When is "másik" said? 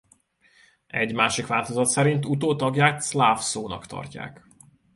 1.13-1.47